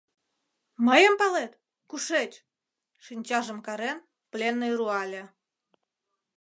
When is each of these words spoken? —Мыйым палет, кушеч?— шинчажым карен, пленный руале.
—Мыйым 0.87 1.15
палет, 1.21 1.51
кушеч?— 1.89 2.31
шинчажым 3.05 3.59
карен, 3.67 3.97
пленный 4.31 4.73
руале. 4.79 5.23